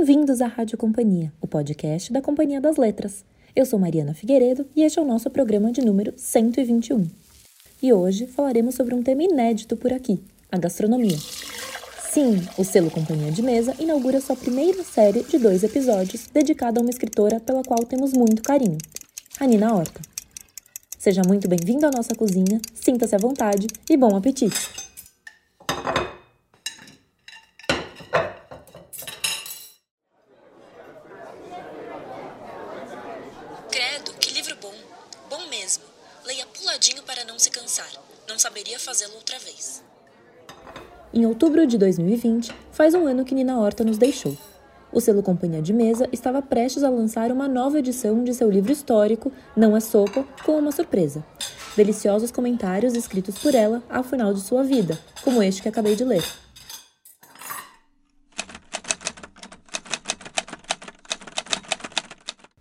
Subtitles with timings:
[0.00, 3.22] Bem-vindos à Rádio Companhia, o podcast da Companhia das Letras.
[3.54, 7.06] Eu sou Mariana Figueiredo e este é o nosso programa de número 121.
[7.82, 10.18] E hoje falaremos sobre um tema inédito por aqui,
[10.50, 11.18] a gastronomia.
[12.10, 16.82] Sim, o selo Companhia de Mesa inaugura sua primeira série de dois episódios dedicada a
[16.82, 18.78] uma escritora pela qual temos muito carinho,
[19.38, 20.00] a Nina Horta.
[20.98, 24.80] Seja muito bem-vindo à nossa cozinha, sinta-se à vontade e bom apetite!
[33.70, 35.36] Credo, que livro bom!
[35.36, 35.84] Bom mesmo.
[36.24, 37.90] Leia puladinho para não se cansar.
[38.28, 39.82] Não saberia fazê-lo outra vez.
[41.12, 44.36] Em outubro de 2020, faz um ano que Nina Horta nos deixou.
[44.92, 48.72] O selo Companhia de Mesa estava prestes a lançar uma nova edição de seu livro
[48.72, 51.24] histórico, Não é Sopa, com uma surpresa.
[51.76, 56.04] Deliciosos comentários escritos por ela ao final de sua vida, como este que acabei de
[56.04, 56.24] ler.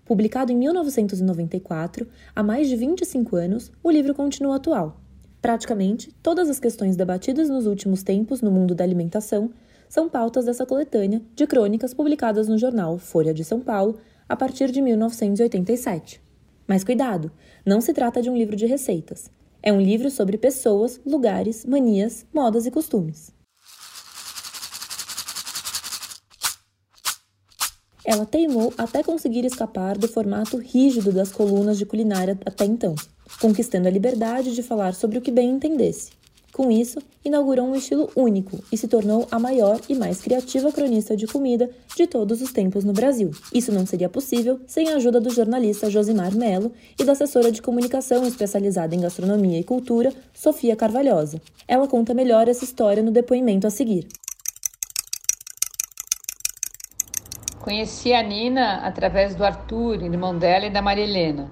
[0.10, 5.00] Publicado em 1994, há mais de 25 anos, o livro continua atual.
[5.40, 9.52] Praticamente todas as questões debatidas nos últimos tempos no mundo da alimentação
[9.88, 14.72] são pautas dessa coletânea de crônicas publicadas no jornal Folha de São Paulo a partir
[14.72, 16.20] de 1987.
[16.68, 17.32] Mas cuidado,
[17.64, 19.30] não se trata de um livro de receitas.
[19.62, 23.32] É um livro sobre pessoas, lugares, manias, modas e costumes.
[28.10, 32.96] Ela teimou até conseguir escapar do formato rígido das colunas de culinária até então,
[33.40, 36.10] conquistando a liberdade de falar sobre o que bem entendesse.
[36.52, 41.16] Com isso, inaugurou um estilo único e se tornou a maior e mais criativa cronista
[41.16, 43.30] de comida de todos os tempos no Brasil.
[43.54, 47.62] Isso não seria possível sem a ajuda do jornalista Josimar Melo e da assessora de
[47.62, 51.40] comunicação especializada em gastronomia e cultura, Sofia Carvalhosa.
[51.68, 54.08] Ela conta melhor essa história no depoimento a seguir.
[57.60, 61.52] Conheci a Nina através do Arthur, irmão dela, e da Maria Helena.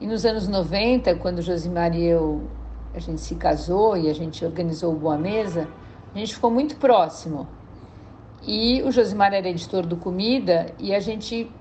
[0.00, 2.48] E nos anos 90, quando Josimar e eu
[2.94, 5.68] a gente se casou e a gente organizou o Boa Mesa,
[6.14, 7.46] a gente ficou muito próximo.
[8.42, 11.52] E o Josimar era editor do Comida e a gente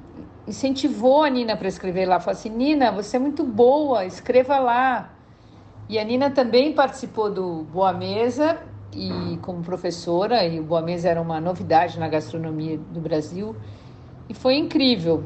[0.48, 2.22] incentivou a Nina para escrever lá.
[2.22, 5.14] Falou assim: Nina, você é muito boa, escreva lá.
[5.90, 8.58] E a Nina também participou do Boa Mesa
[8.96, 13.56] e como professora, e o Boa Mesa era uma novidade na gastronomia do Brasil,
[14.30, 15.24] e foi incrível.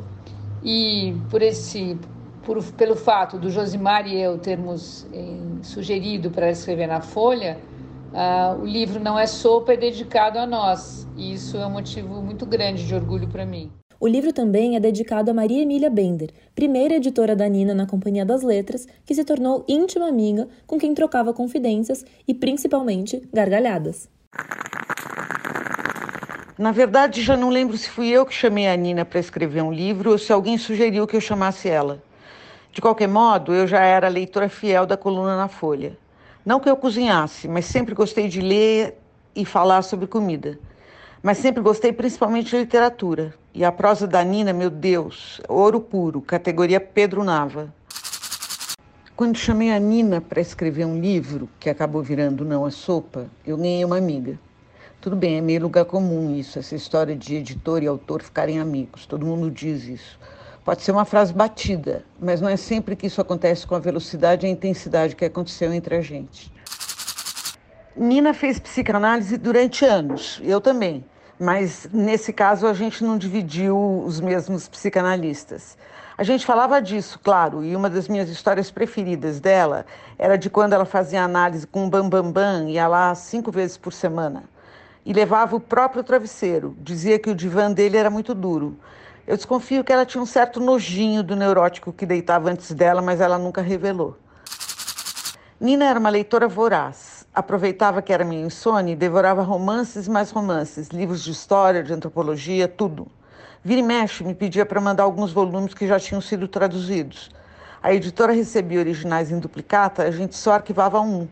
[0.64, 1.98] E por esse,
[2.44, 7.58] por, pelo fato do Josimar e eu termos eh, sugerido para escrever na Folha,
[8.12, 12.22] uh, o livro Não é Sopa é dedicado a nós, e isso é um motivo
[12.22, 13.72] muito grande de orgulho para mim.
[14.02, 18.26] O livro também é dedicado a Maria Emília Bender, primeira editora da Nina na Companhia
[18.26, 24.08] das Letras, que se tornou íntima amiga com quem trocava confidências e, principalmente, gargalhadas.
[26.58, 29.72] Na verdade, já não lembro se fui eu que chamei a Nina para escrever um
[29.72, 32.02] livro ou se alguém sugeriu que eu chamasse ela.
[32.72, 35.98] De qualquer modo, eu já era leitora fiel da coluna na Folha.
[36.46, 38.98] Não que eu cozinhasse, mas sempre gostei de ler
[39.36, 40.58] e falar sobre comida
[41.22, 43.34] mas sempre gostei principalmente de literatura.
[43.52, 47.74] E a prosa da Nina, meu Deus, ouro puro, categoria Pedro Nava.
[49.16, 53.58] Quando chamei a Nina para escrever um livro, que acabou virando Não a Sopa, eu
[53.58, 54.40] ganhei uma amiga.
[55.02, 59.08] Tudo bem, é meio lugar comum isso, essa história de editor e autor ficarem amigos.
[59.08, 60.20] Todo mundo diz isso.
[60.64, 64.46] Pode ser uma frase batida, mas não é sempre que isso acontece com a velocidade
[64.46, 66.54] e a intensidade que aconteceu entre a gente.
[67.96, 71.04] Nina fez psicanálise durante anos, eu também,
[71.40, 75.78] mas nesse caso a gente não dividiu os mesmos psicanalistas.
[76.18, 79.86] A gente falava disso, claro, e uma das minhas histórias preferidas dela
[80.18, 83.78] era de quando ela fazia análise com o Bambambam, Bam Bam, ia lá cinco vezes
[83.78, 84.44] por semana.
[85.06, 88.78] E levava o próprio travesseiro, dizia que o divã dele era muito duro.
[89.26, 93.22] Eu desconfio que ela tinha um certo nojinho do neurótico que deitava antes dela, mas
[93.22, 94.18] ela nunca revelou.
[95.58, 97.09] Nina era uma leitora voraz
[97.40, 102.68] aproveitava que era minha insônia e devorava romances mais romances, livros de história, de antropologia,
[102.68, 103.08] tudo.
[103.64, 107.30] Vira e mexe me pedia para mandar alguns volumes que já tinham sido traduzidos.
[107.82, 111.28] A editora recebia originais em duplicata, a gente só arquivava um.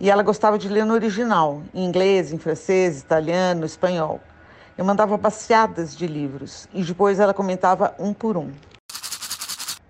[0.00, 4.20] E ela gostava de ler no original, em inglês, em francês, italiano, espanhol.
[4.76, 8.50] Eu mandava passeadas de livros e depois ela comentava um por um.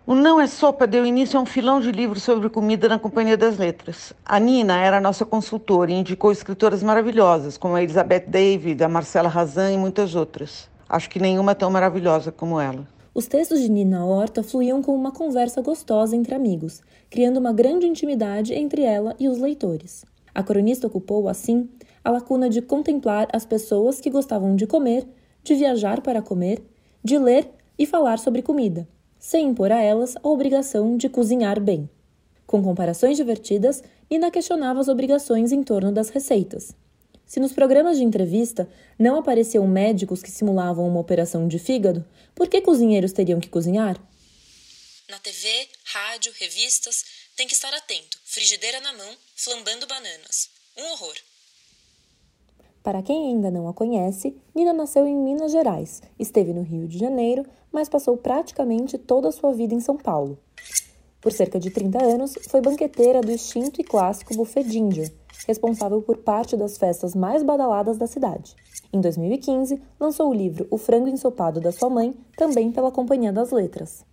[0.06, 3.38] O Não é Sopa deu início a um filão de livros sobre comida na Companhia
[3.38, 4.12] das Letras.
[4.22, 9.30] A Nina era nossa consultora e indicou escritoras maravilhosas, como a Elizabeth David, a Marcela
[9.30, 10.68] Razan e muitas outras.
[10.86, 12.86] Acho que nenhuma tão maravilhosa como ela.
[13.14, 17.86] Os textos de Nina Horta fluíam como uma conversa gostosa entre amigos, criando uma grande
[17.86, 20.04] intimidade entre ela e os leitores.
[20.34, 21.66] A cronista ocupou, assim,
[22.04, 25.08] a lacuna de contemplar as pessoas que gostavam de comer,
[25.42, 26.62] de viajar para comer,
[27.02, 27.48] de ler
[27.78, 28.86] e falar sobre comida,
[29.24, 31.88] sem impor a elas a obrigação de cozinhar bem.
[32.46, 36.74] Com comparações divertidas, Nina questionava as obrigações em torno das receitas.
[37.24, 38.68] Se nos programas de entrevista
[38.98, 42.04] não apareciam médicos que simulavam uma operação de fígado,
[42.34, 43.98] por que cozinheiros teriam que cozinhar?
[45.08, 47.02] Na TV, rádio, revistas,
[47.34, 48.18] tem que estar atento.
[48.26, 50.50] Frigideira na mão, flambando bananas.
[50.76, 51.14] Um horror.
[52.82, 56.98] Para quem ainda não a conhece, Nina nasceu em Minas Gerais, esteve no Rio de
[56.98, 60.38] Janeiro, mas passou praticamente toda a sua vida em São Paulo.
[61.20, 65.12] Por cerca de 30 anos, foi banqueteira do extinto e clássico Buffet Ginger,
[65.46, 68.54] responsável por parte das festas mais badaladas da cidade.
[68.92, 73.50] Em 2015, lançou o livro O Frango Ensopado da Sua Mãe, também pela Companhia das
[73.50, 74.04] Letras.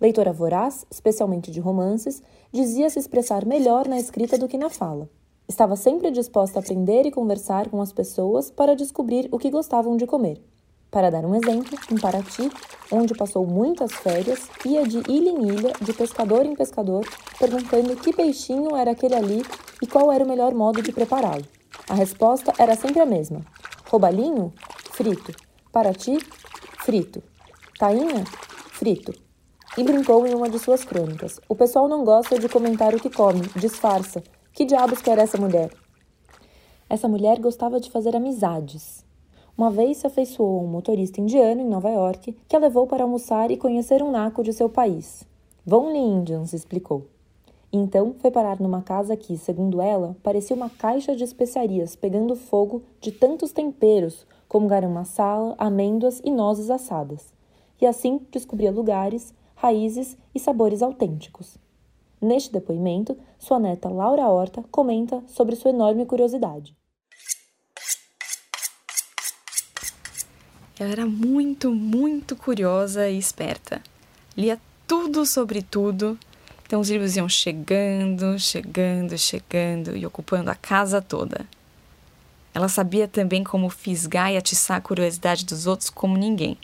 [0.00, 2.22] Leitora voraz, especialmente de romances,
[2.52, 5.08] dizia se expressar melhor na escrita do que na fala.
[5.48, 9.96] Estava sempre disposta a aprender e conversar com as pessoas para descobrir o que gostavam
[9.96, 10.40] de comer.
[10.90, 12.50] Para dar um exemplo, em Paraty,
[12.90, 17.04] onde passou muitas férias, ia de ilha em ilha, de pescador em pescador,
[17.38, 19.42] perguntando que peixinho era aquele ali
[19.82, 21.44] e qual era o melhor modo de prepará-lo.
[21.88, 23.44] A resposta era sempre a mesma:
[23.88, 24.52] robalinho?
[24.92, 25.32] Frito.
[25.70, 26.18] Paraty?
[26.84, 27.22] Frito.
[27.78, 28.24] Tainha?
[28.72, 29.12] Frito.
[29.76, 33.10] E brincou em uma de suas crônicas: O pessoal não gosta de comentar o que
[33.10, 34.22] come, disfarça,
[34.52, 35.70] que diabos quer essa mulher?
[36.88, 39.05] Essa mulher gostava de fazer amizades.
[39.58, 43.04] Uma vez se afeiçoou a um motorista indiano em Nova York que a levou para
[43.04, 45.24] almoçar e conhecer um naco de seu país.
[45.64, 47.06] Vão-lhe Indians, explicou.
[47.72, 52.82] Então foi parar numa casa que, segundo ela, parecia uma caixa de especiarias pegando fogo
[53.00, 57.32] de tantos temperos como garam masala, amêndoas e nozes assadas.
[57.80, 61.56] E assim descobria lugares, raízes e sabores autênticos.
[62.20, 66.76] Neste depoimento, sua neta Laura Horta comenta sobre sua enorme curiosidade.
[70.78, 73.80] Ela era muito, muito curiosa e esperta.
[74.36, 76.18] Lia tudo sobre tudo.
[76.66, 81.46] Então os livros iam chegando, chegando, chegando e ocupando a casa toda.
[82.52, 86.58] Ela sabia também como fisgar e atiçar a curiosidade dos outros como ninguém.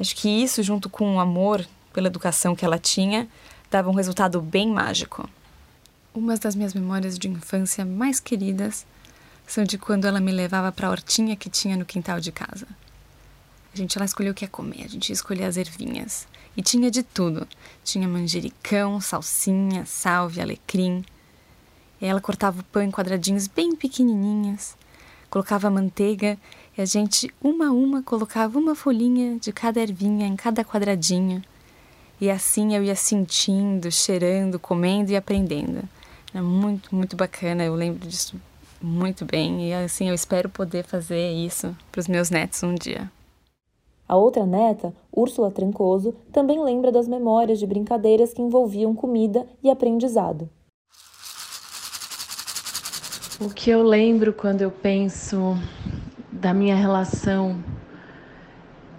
[0.00, 3.28] Acho que isso, junto com o amor pela educação que ela tinha,
[3.70, 5.28] dava um resultado bem mágico.
[6.14, 8.86] Umas das minhas memórias de infância mais queridas
[9.46, 12.66] são de quando ela me levava para a hortinha que tinha no quintal de casa.
[13.76, 16.26] A gente lá escolheu o que ia comer, a gente ia escolher as ervinhas.
[16.56, 17.46] E tinha de tudo.
[17.84, 21.04] Tinha manjericão, salsinha, salve, alecrim.
[22.00, 24.74] E ela cortava o pão em quadradinhos bem pequenininhos,
[25.28, 26.38] colocava manteiga
[26.74, 31.42] e a gente, uma a uma, colocava uma folhinha de cada ervinha em cada quadradinho.
[32.18, 35.86] E assim eu ia sentindo, cheirando, comendo e aprendendo.
[36.32, 37.62] Era muito, muito bacana.
[37.62, 38.40] Eu lembro disso
[38.80, 39.68] muito bem.
[39.68, 43.10] E assim, eu espero poder fazer isso para os meus netos um dia.
[44.08, 49.70] A outra neta, Úrsula Trancoso, também lembra das memórias de brincadeiras que envolviam comida e
[49.70, 50.48] aprendizado.
[53.40, 55.56] O que eu lembro quando eu penso
[56.32, 57.62] da minha relação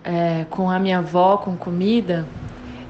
[0.03, 2.27] é, com a minha avó com comida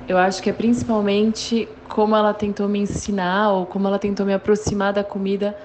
[0.08, 4.34] eu acho que é principalmente como ela tentou me ensinar ou como ela tentou me
[4.34, 5.58] aproximar da comida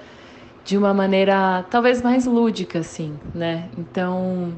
[0.65, 3.69] de uma maneira talvez mais lúdica, assim, né?
[3.77, 4.53] Então,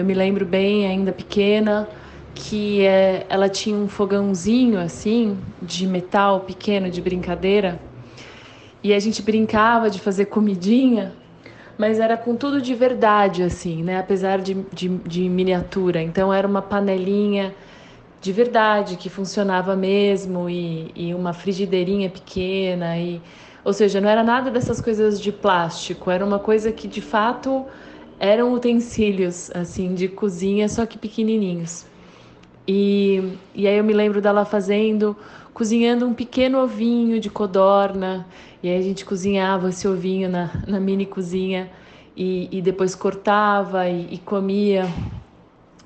[0.00, 1.86] eu me lembro bem, ainda pequena,
[2.34, 7.78] que é, ela tinha um fogãozinho, assim, de metal pequeno, de brincadeira,
[8.82, 11.12] e a gente brincava de fazer comidinha,
[11.76, 13.98] mas era com tudo de verdade, assim, né?
[13.98, 16.00] Apesar de, de, de miniatura.
[16.00, 17.54] Então, era uma panelinha
[18.22, 23.20] de verdade, que funcionava mesmo, e, e uma frigideirinha pequena, e,
[23.62, 27.66] ou seja, não era nada dessas coisas de plástico, era uma coisa que de fato
[28.20, 31.86] eram utensílios assim de cozinha, só que pequenininhos.
[32.68, 35.16] E, e aí eu me lembro dela fazendo,
[35.54, 38.26] cozinhando um pequeno ovinho de codorna,
[38.62, 41.70] e aí a gente cozinhava esse ovinho na, na mini cozinha
[42.14, 44.86] e, e depois cortava e, e comia.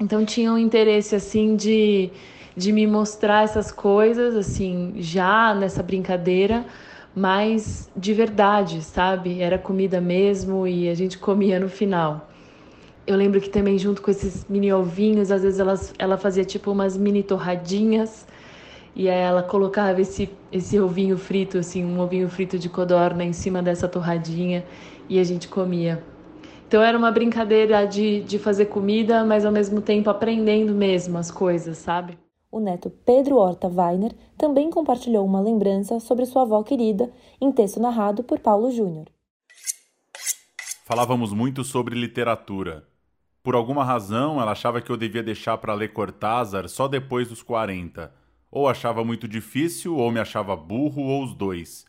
[0.01, 2.11] Então tinha um interesse assim de,
[2.57, 6.67] de me mostrar essas coisas assim já nessa brincadeira,
[7.15, 9.41] mas de verdade, sabe?
[9.41, 12.29] Era comida mesmo e a gente comia no final.
[13.07, 16.71] Eu lembro que também junto com esses mini ovinhos, às vezes ela, ela fazia tipo
[16.73, 18.27] umas mini torradinhas
[18.97, 23.33] e aí ela colocava esse, esse ovinho frito, assim, um ovinho frito de codorna em
[23.33, 24.65] cima dessa torradinha
[25.09, 26.03] e a gente comia.
[26.67, 31.31] Então era uma brincadeira de, de fazer comida, mas ao mesmo tempo aprendendo mesmo as
[31.31, 32.24] coisas, sabe?
[32.55, 37.81] O neto Pedro Horta Weiner também compartilhou uma lembrança sobre sua avó querida em texto
[37.81, 39.09] narrado por Paulo Júnior.
[40.85, 42.87] Falávamos muito sobre literatura.
[43.43, 47.43] Por alguma razão, ela achava que eu devia deixar para ler Cortázar só depois dos
[47.43, 48.15] 40.
[48.53, 51.85] Ou achava muito difícil, ou me achava burro, ou os dois.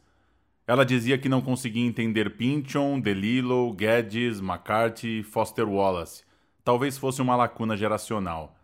[0.66, 6.24] Ela dizia que não conseguia entender Pynchon, DeLillo, Guedes, McCarthy, Foster Wallace.
[6.64, 8.56] Talvez fosse uma lacuna geracional.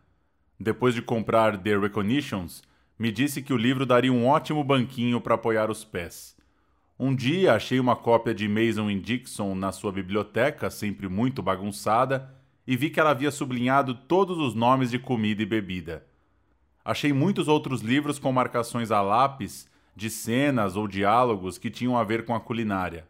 [0.61, 2.61] Depois de comprar The Recognitions,
[2.97, 6.37] me disse que o livro daria um ótimo banquinho para apoiar os pés.
[6.99, 12.31] Um dia achei uma cópia de Mason e Dixon na sua biblioteca, sempre muito bagunçada,
[12.67, 16.05] e vi que ela havia sublinhado todos os nomes de comida e bebida.
[16.85, 22.03] Achei muitos outros livros com marcações a lápis de cenas ou diálogos que tinham a
[22.03, 23.07] ver com a culinária.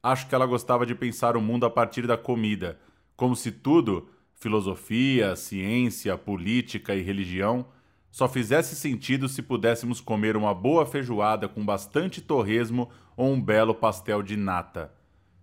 [0.00, 2.78] Acho que ela gostava de pensar o mundo a partir da comida,
[3.16, 7.66] como se tudo filosofia, ciência, política e religião
[8.10, 13.74] só fizesse sentido se pudéssemos comer uma boa feijoada com bastante torresmo ou um belo
[13.74, 14.90] pastel de nata.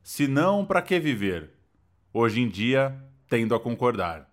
[0.02, 1.52] Se não, para que viver?
[2.12, 2.96] Hoje em dia,
[3.30, 4.28] tendo a concordar.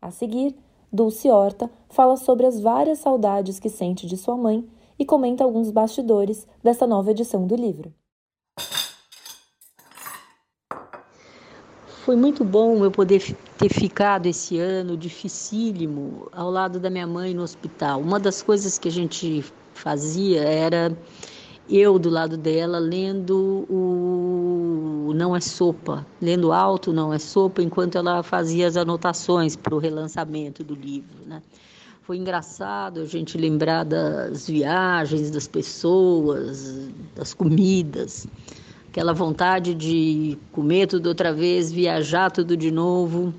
[0.00, 0.56] A seguir,
[0.92, 5.70] Dulce Horta fala sobre as várias saudades que sente de sua mãe e comenta alguns
[5.70, 7.94] bastidores dessa nova edição do livro.
[12.08, 17.34] Foi muito bom eu poder ter ficado esse ano dificílimo ao lado da minha mãe
[17.34, 18.00] no hospital.
[18.00, 20.96] Uma das coisas que a gente fazia era
[21.68, 27.98] eu do lado dela lendo o Não é Sopa, lendo alto Não é Sopa, enquanto
[27.98, 31.26] ela fazia as anotações para o relançamento do livro.
[31.26, 31.42] Né?
[32.04, 38.26] Foi engraçado a gente lembrar das viagens, das pessoas, das comidas,
[38.98, 43.32] aquela vontade de comer tudo outra vez, viajar tudo de novo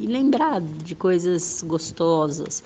[0.00, 2.64] e lembrar de coisas gostosas.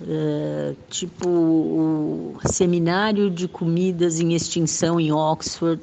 [0.00, 5.82] Uh, tipo o seminário de comidas em extinção em Oxford,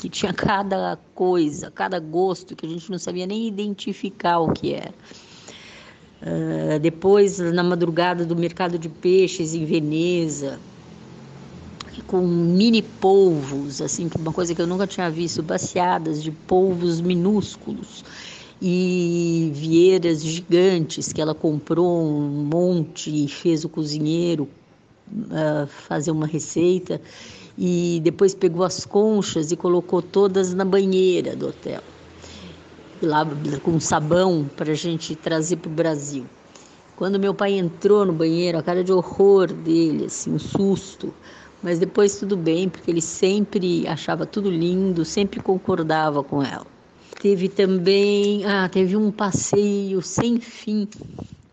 [0.00, 4.72] que tinha cada coisa, cada gosto que a gente não sabia nem identificar o que
[4.72, 4.94] era.
[6.22, 10.60] Uh, depois, na madrugada do mercado de peixes em Veneza,
[12.06, 18.04] com mini polvos, assim, uma coisa que eu nunca tinha visto, baciadas de polvos minúsculos
[18.60, 24.48] e vieiras gigantes que ela comprou um monte e fez o cozinheiro
[25.12, 27.00] uh, fazer uma receita
[27.58, 31.82] e depois pegou as conchas e colocou todas na banheira do hotel
[33.02, 33.26] lá
[33.62, 36.24] com sabão para a gente trazer para o Brasil.
[36.96, 41.12] Quando meu pai entrou no banheiro, a cara de horror dele, assim, um susto.
[41.62, 46.66] Mas depois tudo bem, porque ele sempre achava tudo lindo, sempre concordava com ela.
[47.20, 50.86] Teve também, ah, teve um passeio sem fim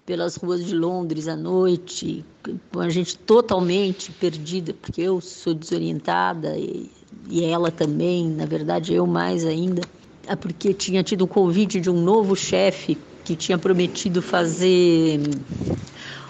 [0.05, 2.25] pelas ruas de Londres à noite,
[2.71, 6.91] com a gente totalmente perdida, porque eu sou desorientada e,
[7.29, 9.81] e ela também, na verdade eu mais ainda.
[10.27, 15.19] É porque tinha tido o convite de um novo chefe que tinha prometido fazer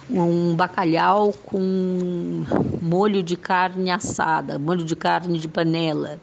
[0.10, 2.46] um bacalhau com
[2.82, 6.20] molho de carne assada, molho de carne de panela,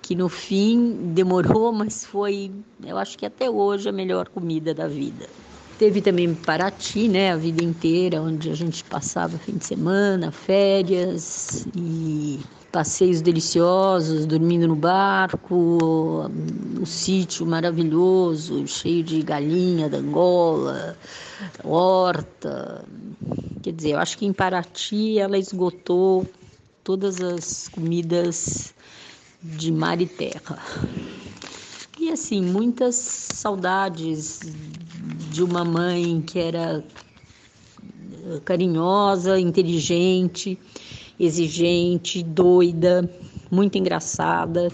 [0.00, 2.50] que no fim demorou, mas foi,
[2.84, 5.28] eu acho que até hoje a melhor comida da vida.
[5.78, 11.66] Teve também Paraty, né, a vida inteira, onde a gente passava fim de semana, férias
[11.74, 12.40] e
[12.72, 16.30] passeios deliciosos, dormindo no barco,
[16.80, 20.96] o sítio maravilhoso, cheio de galinha da Angola,
[21.62, 22.84] horta.
[23.62, 26.26] Quer dizer, eu acho que em Paraty ela esgotou
[26.82, 28.74] todas as comidas
[29.40, 30.58] de mar e terra.
[31.98, 34.40] E assim, muitas saudades
[35.30, 36.84] de uma mãe que era
[38.44, 40.58] carinhosa, inteligente,
[41.18, 43.08] exigente, doida,
[43.50, 44.72] muito engraçada.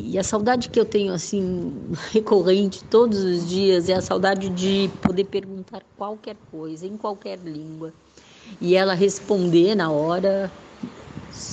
[0.00, 4.88] E a saudade que eu tenho assim recorrente todos os dias é a saudade de
[5.02, 7.92] poder perguntar qualquer coisa em qualquer língua
[8.60, 10.52] e ela responder na hora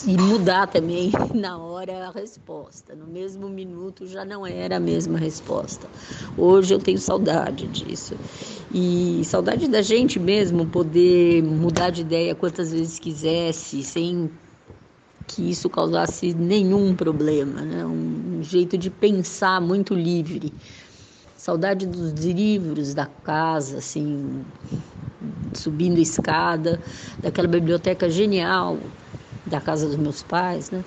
[0.05, 2.95] e mudar também na hora a resposta.
[2.95, 5.89] No mesmo minuto já não era a mesma resposta.
[6.37, 8.15] Hoje eu tenho saudade disso.
[8.71, 14.29] E saudade da gente mesmo poder mudar de ideia quantas vezes quisesse, sem
[15.27, 17.85] que isso causasse nenhum problema, né?
[17.85, 20.53] um jeito de pensar muito livre.
[21.35, 24.45] Saudade dos livros da casa, assim,
[25.53, 26.81] subindo escada,
[27.21, 28.91] daquela biblioteca genial
[29.45, 30.83] da casa dos meus pais, né?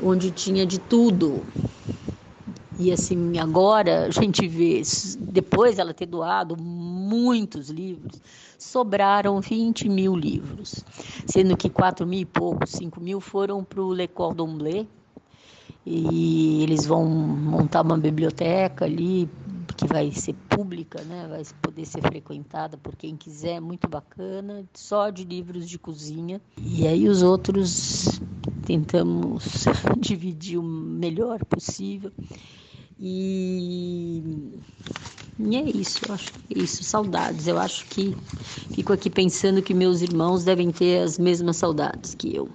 [0.00, 1.46] onde tinha de tudo.
[2.78, 4.82] E assim, agora a gente vê,
[5.18, 6.56] depois ela ter doado
[7.06, 8.20] muitos livros,
[8.58, 10.84] sobraram 20 mil livros,
[11.26, 14.86] sendo que 4 mil e poucos, 5 mil foram para o Le Cordon Bleu,
[15.88, 19.30] e eles vão montar uma biblioteca ali
[19.76, 21.28] que vai ser pública, né?
[21.28, 26.40] Vai poder ser frequentada por quem quiser, muito bacana, só de livros de cozinha.
[26.60, 28.20] E aí os outros
[28.64, 29.64] tentamos
[30.00, 32.10] dividir o melhor possível.
[32.98, 34.22] E,
[35.38, 37.46] e é isso, eu acho é isso, saudades.
[37.46, 38.16] Eu acho que
[38.74, 42.48] fico aqui pensando que meus irmãos devem ter as mesmas saudades que eu.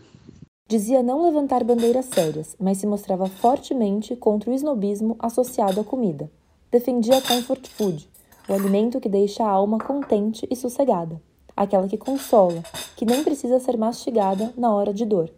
[0.67, 6.31] Dizia não levantar bandeiras sérias, mas se mostrava fortemente contra o snobismo associado à comida.
[6.71, 8.09] Defendia comfort food,
[8.47, 11.21] o alimento que deixa a alma contente e sossegada,
[11.55, 12.63] aquela que consola,
[12.95, 15.29] que nem precisa ser mastigada na hora de dor.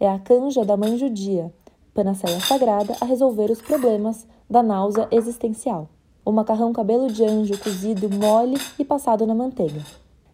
[0.00, 1.52] É a canja da mãe judia,
[1.94, 5.88] panaceia sagrada a resolver os problemas da náusea existencial.
[6.24, 9.80] O macarrão cabelo de anjo cozido mole e passado na manteiga.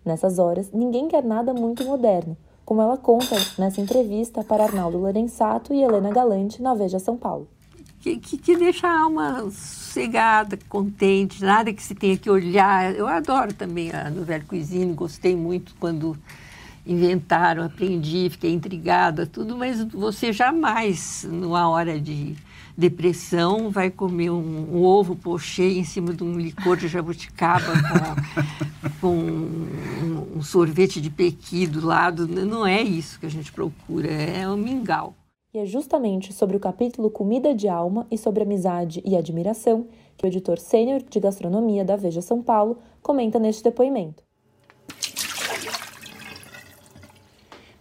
[0.04, 5.72] Nessas horas, ninguém quer nada muito moderno, como ela conta nessa entrevista para Arnaldo Lorenzato
[5.72, 7.48] e Helena Galante na Veja São Paulo.
[8.00, 12.94] Que, que, que, deixa a alma sossegada, contente, nada que se tenha que olhar.
[12.94, 16.16] Eu adoro também a novela Cuisine, gostei muito quando
[16.86, 22.36] inventaram, aprendi, fiquei intrigada, tudo, mas você jamais, numa hora de
[22.76, 29.00] depressão, vai comer um, um ovo pochê em cima de um licor de jabuticaba com,
[29.00, 32.26] com um, um, sorvete de pequi do lado.
[32.26, 35.14] Não é isso que a gente procura, é o mingau.
[35.54, 40.26] E é justamente sobre o capítulo Comida de Alma e sobre amizade e admiração que
[40.26, 44.25] o editor sênior de gastronomia da Veja São Paulo comenta neste depoimento.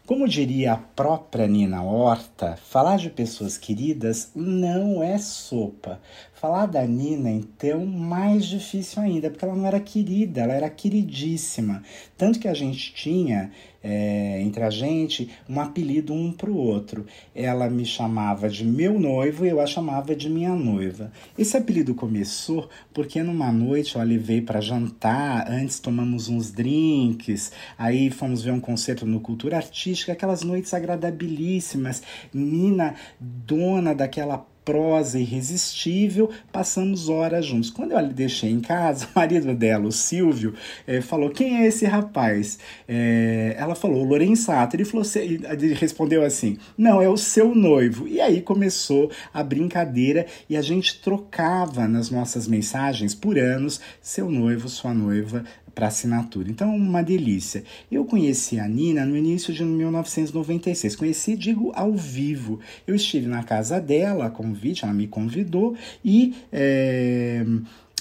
[0.06, 6.00] Como diria a própria Nina Horta, falar de pessoas queridas não é sopa.
[6.32, 11.82] Falar da Nina, então, mais difícil ainda, porque ela não era querida, ela era queridíssima.
[12.16, 13.52] Tanto que a gente tinha,
[13.88, 17.06] é, entre a gente, um apelido um para o outro.
[17.36, 21.12] Ela me chamava de meu noivo e eu a chamava de minha noiva.
[21.38, 28.10] Esse apelido começou porque numa noite eu levei para jantar, antes tomamos uns drinks, aí
[28.10, 32.02] fomos ver um concerto no Cultura Artística, aquelas noites agradabilíssimas.
[32.34, 37.70] Nina, dona daquela prosa irresistível, passamos horas juntos.
[37.70, 40.56] Quando eu a deixei em casa, o marido dela, o Silvio,
[40.88, 42.58] é, falou: Quem é esse rapaz?
[42.88, 44.76] É, ela falou: Lorenzato.
[44.76, 48.08] Ele, falou, ele respondeu assim: Não, é o seu noivo.
[48.08, 54.30] E aí começou a brincadeira e a gente trocava nas nossas mensagens por anos: seu
[54.32, 55.44] noivo, sua noiva,
[55.76, 56.50] para assinatura.
[56.50, 57.64] Então, uma delícia.
[57.92, 60.96] Eu conheci a Nina no início de 1996.
[60.96, 62.60] Conheci, digo, ao vivo.
[62.88, 66.34] Eu estive na casa dela, convite, ela me convidou e.
[66.52, 67.46] É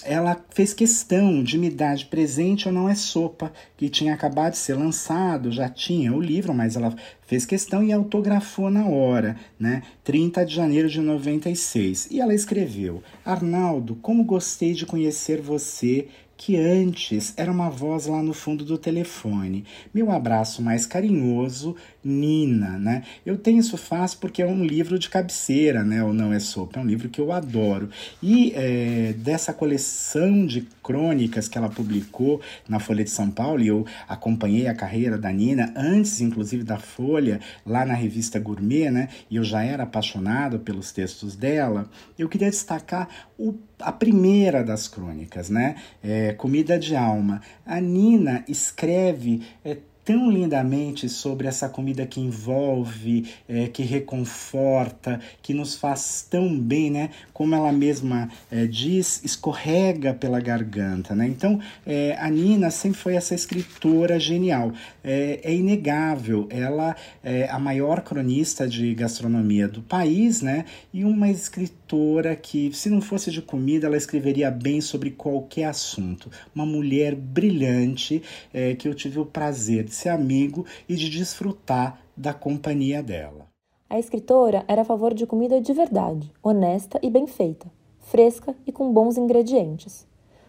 [0.04, 4.52] ela fez questão de me dar de presente ou não é sopa, que tinha acabado
[4.52, 6.94] de ser lançado, já tinha o livro, mas ela
[7.26, 9.82] fez questão e autografou na hora, né?
[10.04, 12.08] 30 de janeiro de 96.
[12.10, 16.08] E ela escreveu: Arnaldo, como gostei de conhecer você
[16.44, 19.64] que antes era uma voz lá no fundo do telefone.
[19.94, 23.02] Meu abraço mais carinhoso, Nina, né?
[23.24, 26.04] Eu tenho isso fácil porque é um livro de cabeceira, né?
[26.04, 27.88] O Não é Sopa, é um livro que eu adoro.
[28.22, 33.68] E é, dessa coleção de crônicas que ela publicou na Folha de São Paulo, e
[33.68, 39.08] eu acompanhei a carreira da Nina antes, inclusive, da Folha, lá na revista Gourmet, né?
[39.30, 41.90] E eu já era apaixonado pelos textos dela.
[42.18, 45.76] Eu queria destacar o a primeira das crônicas, né?
[46.02, 47.40] É, Comida de Alma.
[47.66, 55.54] A Nina escreve é, tão lindamente sobre essa comida que envolve, é, que reconforta, que
[55.54, 57.10] nos faz tão bem, né?
[57.32, 61.26] Como ela mesma é, diz, escorrega pela garganta, né?
[61.26, 64.72] Então, é, a Nina sempre foi essa escritora genial.
[65.02, 70.66] É, é inegável, ela é a maior cronista de gastronomia do país, né?
[70.92, 76.30] E uma escritora que, se não fosse de comida, ela escreveria bem sobre qualquer assunto.
[76.54, 82.00] Uma mulher brilhante é, que eu tive o prazer de ser amigo e de desfrutar
[82.16, 83.48] da companhia dela.
[83.88, 88.72] A escritora era a favor de comida de verdade, honesta e bem feita, fresca e
[88.72, 90.06] com bons ingredientes,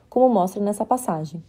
[0.10, 1.43] como mostra nessa passagem.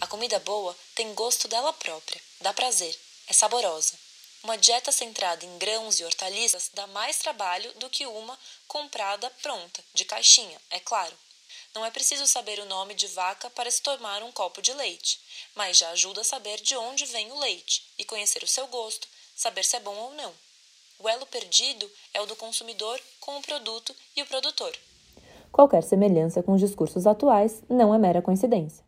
[0.00, 2.94] A comida boa tem gosto dela própria, dá prazer,
[3.28, 3.94] é saborosa.
[4.42, 9.82] Uma dieta centrada em grãos e hortaliças dá mais trabalho do que uma comprada pronta,
[9.92, 11.14] de caixinha, é claro.
[11.74, 15.20] Não é preciso saber o nome de vaca para se tomar um copo de leite,
[15.54, 19.06] mas já ajuda a saber de onde vem o leite e conhecer o seu gosto,
[19.36, 20.32] saber se é bom ou não.
[20.98, 24.72] O elo perdido é o do consumidor com o produto e o produtor.
[25.52, 28.84] Qualquer semelhança com os discursos atuais não é mera coincidência.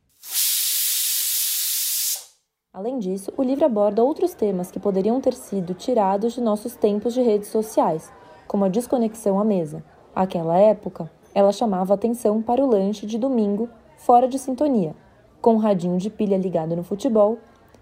[2.72, 7.14] Além disso, o livro aborda outros temas que poderiam ter sido tirados de nossos tempos
[7.14, 8.10] de redes sociais,
[8.48, 9.84] como a desconexão à mesa.
[10.14, 14.94] Aquela época, ela chamava atenção para o lanche de domingo fora de sintonia,
[15.40, 17.38] com um radinho de pilha ligado no futebol,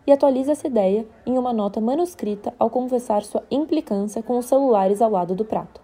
[0.07, 5.01] e atualiza essa ideia em uma nota manuscrita ao confessar sua implicância com os celulares
[5.01, 5.81] ao lado do prato.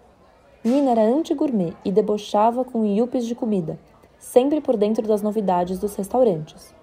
[0.63, 3.79] Nina era anti-gourmet e debochava com yuppies de comida,
[4.17, 6.73] sempre por dentro das novidades dos restaurantes.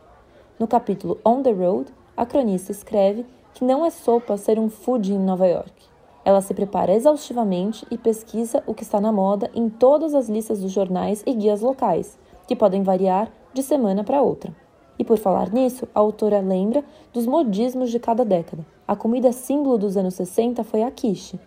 [0.58, 5.12] No capítulo On the Road, a cronista escreve que não é sopa ser um food
[5.12, 5.93] em Nova York.
[6.24, 10.60] Ela se prepara exaustivamente e pesquisa o que está na moda em todas as listas
[10.60, 14.54] dos jornais e guias locais, que podem variar de semana para outra.
[14.98, 18.64] E por falar nisso, a autora lembra dos modismos de cada década.
[18.86, 21.38] A comida símbolo dos anos 60 foi a quiche,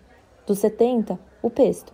[0.45, 1.93] dos 70, o pesto.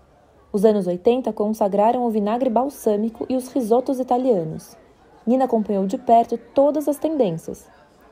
[0.51, 4.77] Os anos 80 consagraram o vinagre balsâmico e os risotos italianos.
[5.25, 7.67] Nina acompanhou de perto todas as tendências.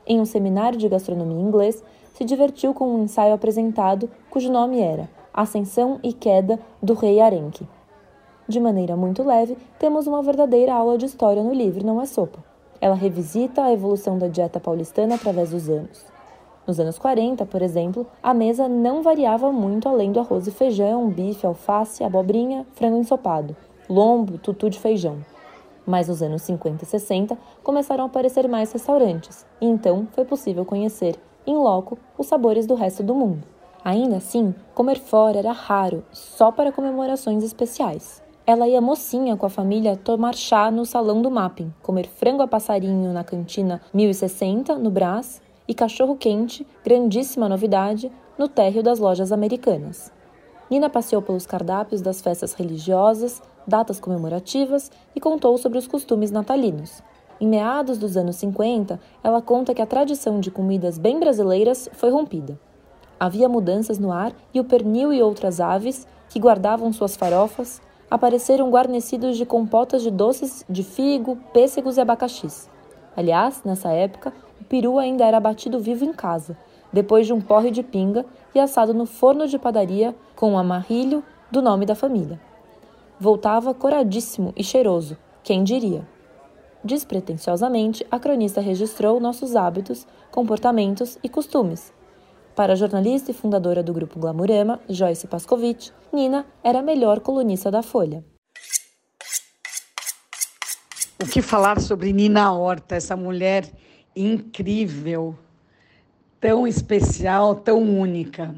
[0.06, 5.08] Em um seminário de gastronomia inglês, se divertiu com um ensaio apresentado cujo nome era
[5.32, 7.66] Ascensão e Queda do Rei Arenque.
[8.46, 12.38] De maneira muito leve, temos uma verdadeira aula de história no livro Não é Sopa.
[12.80, 16.04] Ela revisita a evolução da dieta paulistana através dos anos.
[16.66, 21.08] Nos anos 40, por exemplo, a mesa não variava muito além do arroz e feijão,
[21.08, 23.56] bife, alface, abobrinha, frango ensopado,
[23.88, 25.18] lombo, tutu de feijão.
[25.86, 30.64] Mas nos anos 50 e 60 começaram a aparecer mais restaurantes, e então foi possível
[30.64, 31.16] conhecer,
[31.46, 33.42] em loco, os sabores do resto do mundo.
[33.84, 38.22] Ainda assim, comer fora era raro, só para comemorações especiais.
[38.46, 42.48] Ela ia mocinha com a família tomar chá no salão do mapping, comer frango a
[42.48, 49.32] passarinho na cantina 1060, no Brás, e cachorro quente, grandíssima novidade, no térreo das lojas
[49.32, 50.12] americanas.
[50.70, 57.02] Nina passeou pelos cardápios das festas religiosas, datas comemorativas e contou sobre os costumes natalinos.
[57.42, 62.08] Em meados dos anos 50, ela conta que a tradição de comidas bem brasileiras foi
[62.08, 62.56] rompida.
[63.18, 68.70] Havia mudanças no ar e o pernil e outras aves, que guardavam suas farofas, apareceram
[68.70, 72.70] guarnecidos de compotas de doces de figo, pêssegos e abacaxis.
[73.16, 76.56] Aliás, nessa época, o peru ainda era batido vivo em casa,
[76.92, 78.24] depois de um porre de pinga
[78.54, 82.40] e assado no forno de padaria com um amarrilho do nome da família.
[83.18, 86.11] Voltava coradíssimo e cheiroso, quem diria.
[86.84, 91.92] Despretensiosamente, a cronista registrou nossos hábitos, comportamentos e costumes,
[92.54, 97.70] para a jornalista e fundadora do grupo Glamurama, Joyce Pascovitch, Nina era a melhor colunista
[97.70, 98.22] da Folha.
[101.22, 103.70] O que falar sobre Nina Horta, essa mulher
[104.14, 105.34] incrível,
[106.38, 108.54] tão especial, tão única?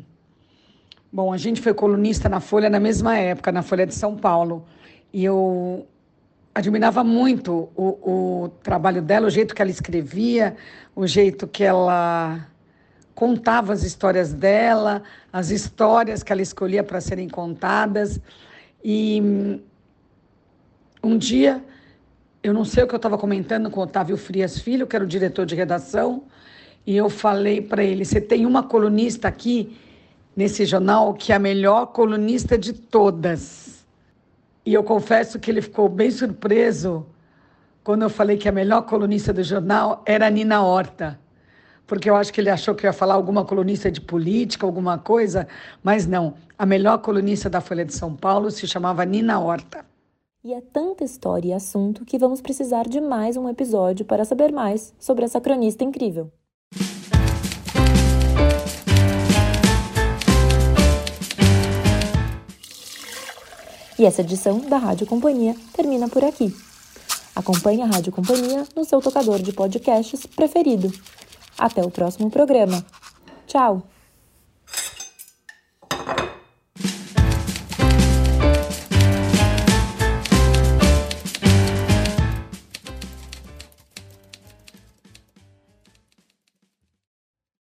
[1.12, 4.64] Bom, a gente foi colunista na Folha na mesma época, na Folha de São Paulo,
[5.12, 5.86] e eu
[6.54, 10.56] admirava muito o, o trabalho dela, o jeito que ela escrevia,
[10.94, 12.46] o jeito que ela
[13.14, 18.20] contava as histórias dela, as histórias que ela escolhia para serem contadas.
[18.84, 19.60] E
[21.02, 21.62] um dia,
[22.42, 25.04] eu não sei o que eu estava comentando com o Otávio Frias Filho, que era
[25.04, 26.24] o diretor de redação,
[26.86, 29.76] e eu falei para ele: você tem uma colunista aqui
[30.36, 33.63] nesse jornal que é a melhor colunista de todas.
[34.64, 37.06] E eu confesso que ele ficou bem surpreso
[37.82, 41.18] quando eu falei que a melhor colunista do jornal era a Nina Horta
[41.86, 44.98] porque eu acho que ele achou que eu ia falar alguma colunista de política, alguma
[44.98, 45.46] coisa,
[45.82, 46.34] mas não.
[46.58, 49.84] A melhor colunista da Folha de São Paulo se chamava Nina Horta.
[50.42, 54.52] E é tanta história e assunto que vamos precisar de mais um episódio para saber
[54.52, 56.30] mais sobre essa cronista incrível.
[63.98, 66.54] E essa edição da Rádio Companhia termina por aqui.
[67.34, 70.92] Acompanhe a Rádio Companhia no seu tocador de podcasts preferido
[71.58, 72.84] até o próximo programa.
[73.46, 73.93] Tchau!